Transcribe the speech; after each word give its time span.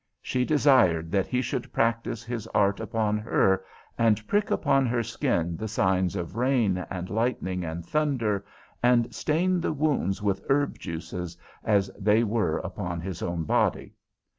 She 0.23 0.45
desired 0.45 1.11
that 1.11 1.27
he 1.27 1.43
should 1.43 1.71
practise 1.71 2.23
his 2.23 2.47
art 2.55 2.79
upon 2.79 3.19
her, 3.19 3.63
and 3.99 4.27
prick 4.27 4.49
upon 4.49 4.87
her 4.87 5.03
skin 5.03 5.55
the 5.57 5.67
signs 5.67 6.15
of 6.15 6.35
Rain 6.35 6.79
and 6.89 7.07
Lightning 7.07 7.63
and 7.63 7.85
Thunder, 7.85 8.43
and 8.81 9.13
stain 9.13 9.61
the 9.61 9.73
wounds 9.73 10.19
with 10.19 10.41
herb 10.49 10.79
juices, 10.79 11.37
as 11.63 11.91
they 11.99 12.23
were 12.23 12.57
upon 12.57 12.99
his 12.99 13.21
own 13.21 13.43
body. 13.43 13.93